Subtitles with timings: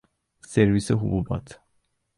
[0.45, 1.59] سرویس حبوبات